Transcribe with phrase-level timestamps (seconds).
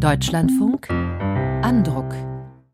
[0.00, 2.14] Deutschlandfunk Andruck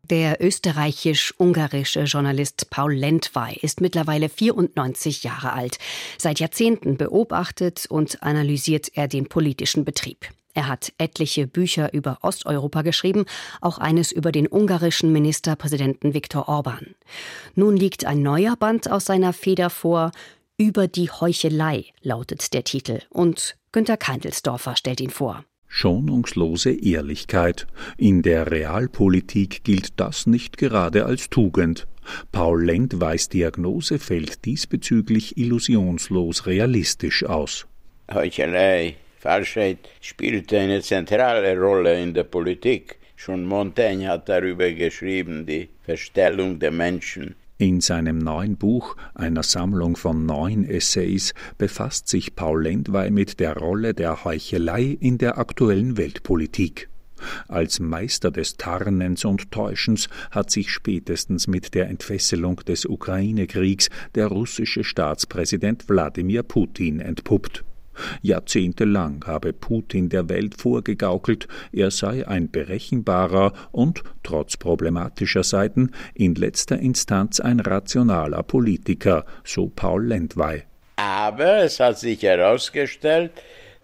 [0.09, 5.77] der österreichisch-ungarische Journalist Paul Lentwey ist mittlerweile 94 Jahre alt.
[6.17, 10.29] Seit Jahrzehnten beobachtet und analysiert er den politischen Betrieb.
[10.53, 13.25] Er hat etliche Bücher über Osteuropa geschrieben,
[13.59, 16.95] auch eines über den ungarischen Ministerpräsidenten Viktor Orban.
[17.55, 20.11] Nun liegt ein neuer Band aus seiner Feder vor.
[20.55, 23.01] Über die Heuchelei lautet der Titel.
[23.09, 25.43] Und Günter Keindelsdorfer stellt ihn vor.
[25.67, 27.67] Schonungslose Ehrlichkeit.
[27.97, 31.87] In der Realpolitik gilt das nicht gerade als Tugend.
[32.31, 37.67] Paul Lendweis Diagnose fällt diesbezüglich illusionslos realistisch aus.
[38.11, 42.97] Heuchelei, Falschheit spielt eine zentrale Rolle in der Politik.
[43.15, 47.35] Schon Montaigne hat darüber geschrieben, die Verstellung der Menschen.
[47.59, 53.57] In seinem neuen Buch, einer Sammlung von neun Essays, befasst sich Paul Lendwey mit der
[53.57, 56.87] Rolle der Heuchelei in der aktuellen Weltpolitik.
[57.47, 64.27] Als Meister des Tarnens und Täuschens hat sich spätestens mit der Entfesselung des Ukraine-Kriegs der
[64.27, 67.63] russische Staatspräsident Wladimir Putin entpuppt.
[68.21, 76.35] Jahrzehntelang habe Putin der Welt vorgegaukelt, er sei ein berechenbarer und, trotz problematischer Seiten, in
[76.35, 80.63] letzter Instanz ein rationaler Politiker, so Paul Lendwey.
[80.97, 83.31] Aber es hat sich herausgestellt,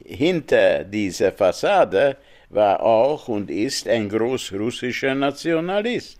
[0.04, 2.18] hinter dieser Fassade
[2.50, 6.20] war auch und ist ein großrussischer Nationalist.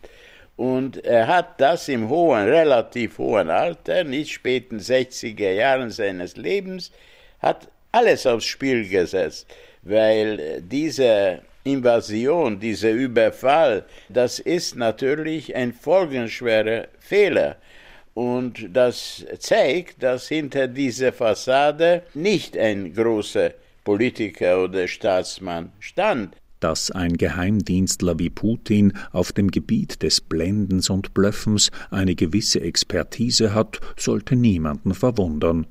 [0.56, 6.92] Und er hat das im hohen, relativ hohen Alter, nicht späten 60er Jahren seines Lebens,
[7.40, 9.48] hat alles aufs Spiel gesetzt,
[9.84, 17.58] weil diese Invasion, dieser Überfall, das ist natürlich ein folgenschwerer Fehler.
[18.14, 23.52] Und das zeigt, dass hinter dieser Fassade nicht ein großer
[23.84, 26.36] Politiker oder Staatsmann stand.
[26.60, 33.54] Dass ein Geheimdienstler wie Putin auf dem Gebiet des Blendens und Blöffens eine gewisse Expertise
[33.54, 35.68] hat, sollte niemanden verwundern.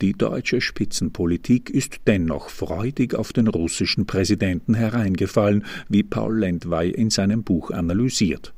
[0.00, 7.10] Die deutsche Spitzenpolitik ist dennoch freudig auf den russischen Präsidenten hereingefallen, wie Paul Lendwey in
[7.10, 8.52] seinem Buch analysiert.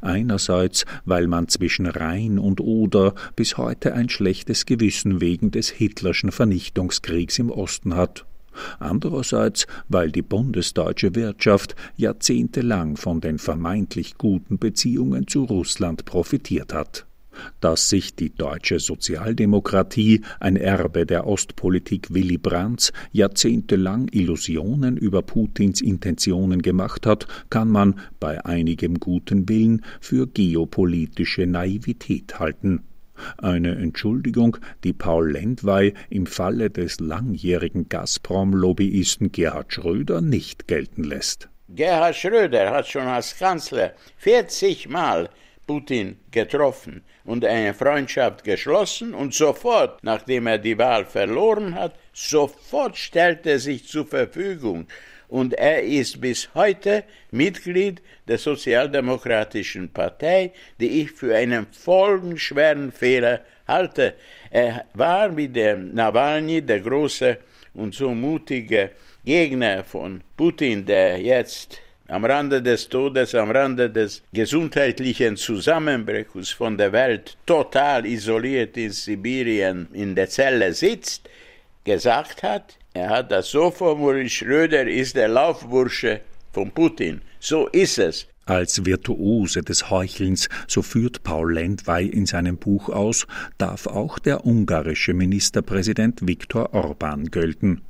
[0.00, 6.30] Einerseits, weil man zwischen Rhein und Oder bis heute ein schlechtes Gewissen wegen des Hitlerschen
[6.30, 8.24] Vernichtungskriegs im Osten hat.
[8.78, 17.06] Andererseits, weil die bundesdeutsche Wirtschaft jahrzehntelang von den vermeintlich guten Beziehungen zu Russland profitiert hat
[17.60, 25.80] dass sich die deutsche Sozialdemokratie, ein Erbe der Ostpolitik Willy Brandts, jahrzehntelang Illusionen über Putins
[25.80, 32.82] Intentionen gemacht hat, kann man bei einigem guten Willen für geopolitische Naivität halten.
[33.38, 41.48] Eine Entschuldigung, die Paul Lendwey im Falle des langjährigen Gazprom-Lobbyisten Gerhard Schröder nicht gelten lässt.
[41.68, 45.30] Gerhard Schröder hat schon als Kanzler 40 Mal
[45.66, 52.96] Putin getroffen und eine Freundschaft geschlossen und sofort, nachdem er die Wahl verloren hat, sofort
[52.96, 54.86] stellt er sich zur Verfügung
[55.28, 63.40] und er ist bis heute Mitglied der Sozialdemokratischen Partei, die ich für einen folgenschweren Fehler
[63.66, 64.14] halte.
[64.50, 67.38] Er war mit dem Nawalny der große
[67.74, 68.90] und so mutige
[69.24, 76.76] Gegner von Putin, der jetzt am Rande des Todes, am Rande des gesundheitlichen Zusammenbruchs von
[76.76, 81.28] der Welt, total isoliert in Sibirien in der Zelle sitzt,
[81.84, 86.20] gesagt hat, er hat das so formuliert, Schröder ist der Laufbursche
[86.52, 87.22] von Putin.
[87.40, 88.26] So ist es.
[88.46, 93.26] Als Virtuose des Heuchelns, so führt Paul Lendwey in seinem Buch aus,
[93.56, 97.80] darf auch der ungarische Ministerpräsident Viktor Orban gelten.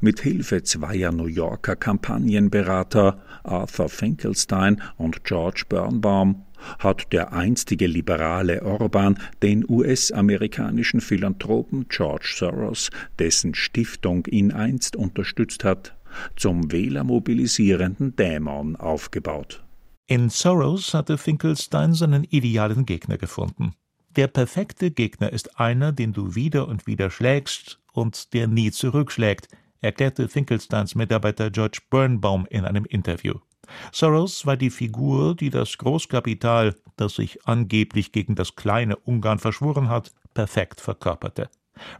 [0.00, 6.44] Mit Hilfe zweier New Yorker Kampagnenberater Arthur Finkelstein und George Birnbaum
[6.78, 15.64] hat der einstige liberale Orban den US-amerikanischen Philanthropen George Soros, dessen Stiftung ihn einst unterstützt
[15.64, 15.94] hat,
[16.36, 19.62] zum wählermobilisierenden Dämon aufgebaut.
[20.06, 23.72] In Soros hatte Finkelstein seinen idealen Gegner gefunden.
[24.16, 29.48] Der perfekte Gegner ist einer, den du wieder und wieder schlägst und der nie zurückschlägt,
[29.84, 33.34] erklärte Finkelsteins Mitarbeiter George Birnbaum in einem Interview.
[33.92, 39.88] Soros war die Figur, die das Großkapital, das sich angeblich gegen das kleine Ungarn verschworen
[39.88, 41.50] hat, perfekt verkörperte.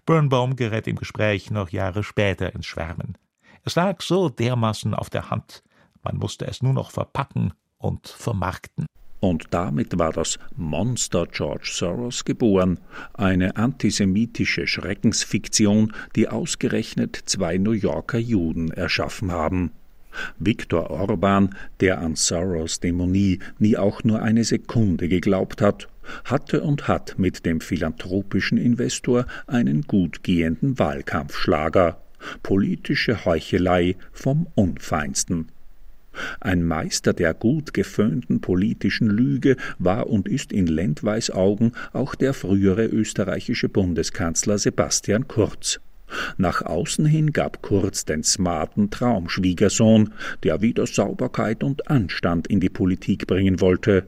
[0.06, 3.18] Birnbaum gerät im Gespräch noch Jahre später ins Schwärmen.
[3.64, 5.62] Es lag so dermaßen auf der Hand,
[6.02, 8.86] man musste es nur noch verpacken und vermarkten.
[9.24, 12.78] Und damit war das Monster George Soros geboren,
[13.14, 19.70] eine antisemitische Schreckensfiktion, die ausgerechnet zwei New Yorker Juden erschaffen haben.
[20.38, 25.88] Viktor Orban, der an Soros Dämonie nie auch nur eine Sekunde geglaubt hat,
[26.26, 31.98] hatte und hat mit dem philanthropischen Investor einen gut gehenden Wahlkampfschlager.
[32.42, 35.48] Politische Heuchelei vom Unfeinsten.
[36.40, 42.34] Ein Meister der gut geföhnten politischen Lüge war und ist in Lendweis Augen auch der
[42.34, 45.80] frühere österreichische Bundeskanzler Sebastian Kurz.
[46.36, 50.12] Nach außen hin gab Kurz den smarten Traumschwiegersohn,
[50.42, 54.06] der wieder Sauberkeit und Anstand in die Politik bringen wollte.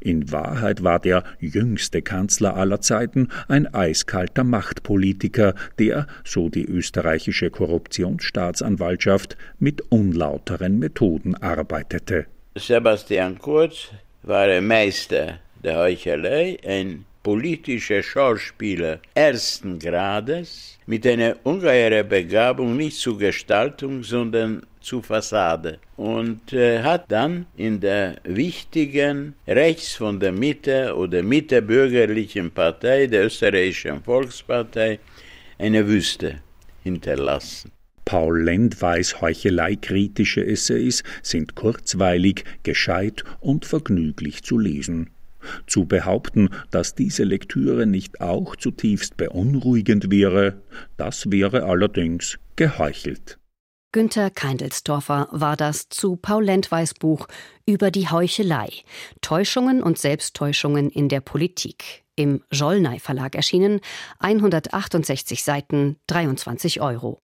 [0.00, 7.50] In Wahrheit war der jüngste Kanzler aller Zeiten ein eiskalter Machtpolitiker, der, so die österreichische
[7.50, 12.26] Korruptionsstaatsanwaltschaft, mit unlauteren Methoden arbeitete.
[12.56, 13.88] Sebastian Kurz
[14.22, 22.96] war ein Meister der Heuchelei, ein politischer Schauspieler ersten Grades mit einer ungeheuren Begabung nicht
[22.96, 30.32] zur Gestaltung, sondern zur Fassade und äh, hat dann in der wichtigen rechts von der
[30.32, 34.98] Mitte oder Mitte-bürgerlichen Partei, der österreichischen Volkspartei,
[35.58, 36.36] eine Wüste
[36.82, 37.70] hinterlassen.
[38.06, 45.10] Paul Lendweis heucheleikritische Essays sind kurzweilig, gescheit und vergnüglich zu lesen.
[45.66, 50.62] Zu behaupten, dass diese Lektüre nicht auch zutiefst beunruhigend wäre,
[50.96, 53.38] das wäre allerdings geheuchelt.
[53.90, 57.26] Günter Keindelsdorfer war das zu Paul Lendweis Buch
[57.64, 58.68] über die Heuchelei,
[59.22, 62.04] Täuschungen und Selbsttäuschungen in der Politik.
[62.14, 63.80] Im Jollnay Verlag erschienen,
[64.18, 67.22] 168 Seiten, 23 Euro.